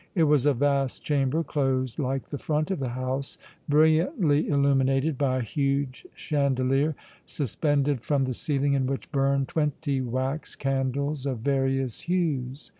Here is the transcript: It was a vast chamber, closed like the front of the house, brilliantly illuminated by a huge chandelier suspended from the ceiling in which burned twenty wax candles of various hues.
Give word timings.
It 0.15 0.23
was 0.23 0.47
a 0.47 0.55
vast 0.55 1.03
chamber, 1.03 1.43
closed 1.43 1.99
like 1.99 2.25
the 2.29 2.39
front 2.39 2.71
of 2.71 2.79
the 2.79 2.89
house, 2.89 3.37
brilliantly 3.69 4.47
illuminated 4.47 5.15
by 5.15 5.37
a 5.37 5.41
huge 5.43 6.07
chandelier 6.15 6.95
suspended 7.27 8.01
from 8.01 8.23
the 8.23 8.33
ceiling 8.33 8.73
in 8.73 8.87
which 8.87 9.11
burned 9.11 9.47
twenty 9.49 10.01
wax 10.01 10.55
candles 10.55 11.27
of 11.27 11.41
various 11.41 11.99
hues. 12.01 12.67